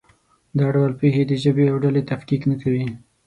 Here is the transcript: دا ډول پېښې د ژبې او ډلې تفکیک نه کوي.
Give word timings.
دا 0.57 0.67
ډول 0.75 0.91
پېښې 1.01 1.23
د 1.27 1.33
ژبې 1.43 1.65
او 1.71 1.77
ډلې 1.83 2.01
تفکیک 2.11 2.41
نه 2.51 2.55
کوي. 2.61 2.85